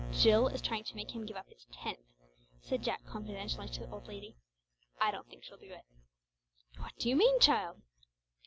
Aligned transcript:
"Jill 0.11 0.47
is 0.47 0.63
trying 0.63 0.83
to 0.85 0.95
make 0.95 1.11
him 1.13 1.27
give 1.27 1.37
up 1.37 1.47
his 1.47 1.67
tenth," 1.71 1.99
said 2.59 2.81
Jack 2.81 3.05
confidentially 3.05 3.67
to 3.69 3.81
the 3.81 3.91
old 3.93 4.07
lady. 4.07 4.35
"I 4.99 5.11
don't 5.11 5.29
think 5.29 5.43
she'll 5.43 5.57
do 5.59 5.69
it." 5.71 5.85
"What 6.79 6.95
do 6.97 7.07
you 7.07 7.15
mean, 7.15 7.39
child?" 7.39 7.83